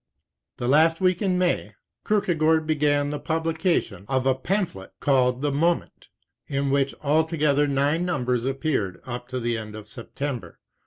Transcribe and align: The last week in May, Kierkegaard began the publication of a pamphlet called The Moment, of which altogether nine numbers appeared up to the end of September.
The 0.57 0.67
last 0.67 0.99
week 0.99 1.21
in 1.21 1.37
May, 1.37 1.75
Kierkegaard 2.07 2.65
began 2.65 3.11
the 3.11 3.19
publication 3.19 4.03
of 4.09 4.25
a 4.25 4.33
pamphlet 4.33 4.93
called 4.99 5.43
The 5.43 5.51
Moment, 5.51 6.07
of 6.49 6.71
which 6.71 6.95
altogether 7.03 7.67
nine 7.67 8.03
numbers 8.03 8.43
appeared 8.43 8.99
up 9.05 9.27
to 9.27 9.39
the 9.39 9.59
end 9.59 9.75
of 9.75 9.87
September. 9.87 10.57